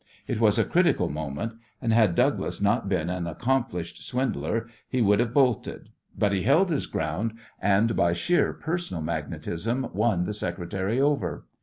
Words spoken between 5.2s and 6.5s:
bolted, but he